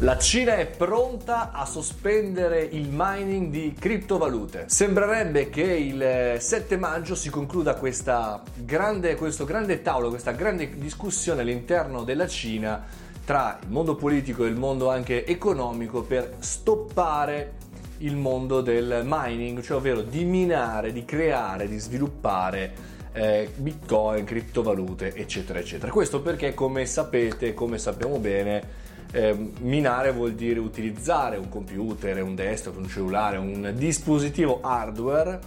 [0.00, 4.66] La Cina è pronta a sospendere il mining di criptovalute.
[4.68, 7.76] Sembrerebbe che il 7 maggio si concluda
[8.54, 12.84] grande, questo grande tavolo, questa grande discussione all'interno della Cina
[13.24, 17.54] tra il mondo politico e il mondo anche economico per stoppare
[17.98, 22.72] il mondo del mining, cioè ovvero di minare, di creare, di sviluppare
[23.14, 25.90] eh, bitcoin, criptovalute, eccetera, eccetera.
[25.90, 32.34] Questo perché, come sapete, come sappiamo bene, eh, minare vuol dire utilizzare un computer, un
[32.34, 35.38] desktop, un cellulare, un dispositivo hardware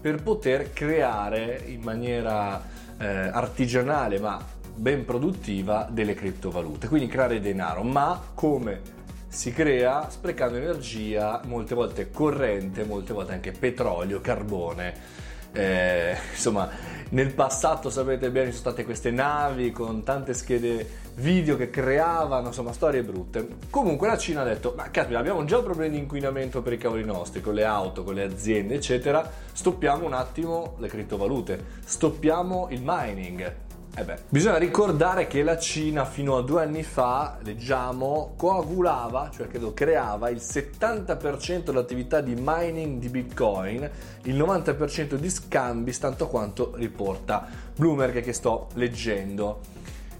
[0.00, 2.62] per poter creare in maniera
[2.98, 8.80] eh, artigianale ma ben produttiva delle criptovalute, quindi creare denaro, ma come
[9.28, 15.22] si crea sprecando energia, molte volte corrente, molte volte anche petrolio, carbone.
[15.54, 16.68] Eh, insomma,
[17.10, 22.48] nel passato sapete bene ci sono state queste navi con tante schede video che creavano,
[22.48, 23.46] insomma, storie brutte.
[23.70, 27.04] Comunque la Cina ha detto, ma caspita, abbiamo già problemi di inquinamento per i cavoli
[27.04, 32.80] nostri, con le auto, con le aziende, eccetera, stoppiamo un attimo le criptovalute, stoppiamo il
[32.82, 33.54] mining.
[33.96, 39.46] Eh beh, bisogna ricordare che la Cina fino a due anni fa, leggiamo, coagulava, cioè
[39.46, 43.88] credo creava il 70% dell'attività di mining di Bitcoin,
[44.22, 49.60] il 90% di scambi, tanto quanto riporta Bloomberg che sto leggendo.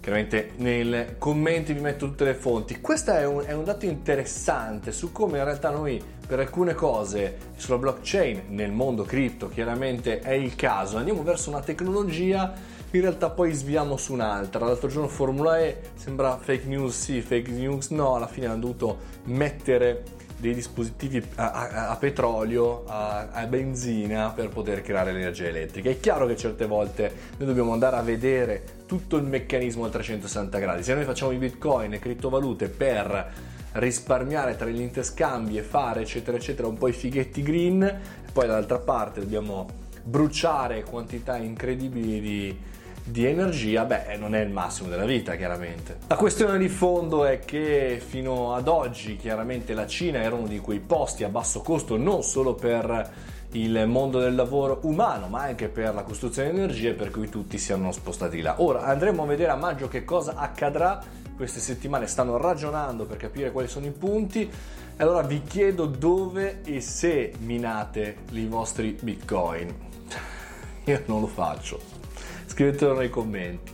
[0.05, 2.79] Chiaramente nei commenti vi metto tutte le fonti.
[2.79, 7.39] Questo è un, è un dato interessante su come in realtà noi per alcune cose
[7.57, 12.53] sulla blockchain, nel mondo cripto chiaramente è il caso, andiamo verso una tecnologia
[12.91, 14.67] in realtà poi sviamo su un'altra.
[14.67, 18.99] L'altro giorno Formula E sembra fake news sì, fake news no, alla fine hanno dovuto
[19.25, 20.03] mettere
[20.39, 25.91] dei dispositivi a, a, a petrolio, a, a, benzina per poter creare l'energia elettrica.
[25.91, 30.59] È chiaro che certe volte noi dobbiamo andare a vedere tutto il meccanismo a 360
[30.59, 30.83] gradi.
[30.83, 33.33] Se noi facciamo i bitcoin e criptovalute per
[33.73, 38.01] risparmiare tra gli interscambi e fare eccetera eccetera un po' i fighetti green,
[38.33, 42.59] poi dall'altra parte dobbiamo bruciare quantità incredibili di
[43.07, 45.99] di energia, beh, non è il massimo della vita, chiaramente.
[46.07, 50.59] La questione di fondo è che fino ad oggi, chiaramente, la Cina era uno di
[50.59, 53.13] quei posti a basso costo non solo per
[53.53, 57.59] il mondo del lavoro umano, ma anche per la costruzione di energie, per cui tutti
[57.59, 58.63] si erano spostati là.
[58.63, 61.03] Ora andremo a vedere a maggio che cosa accadrà.
[61.37, 64.51] Queste settimane stanno ragionando per capire quali sono i punti.
[64.97, 69.75] Allora vi chiedo dove e se minate i vostri bitcoin.
[70.85, 72.04] Io non lo faccio
[72.47, 73.74] scrivetelo nei commenti.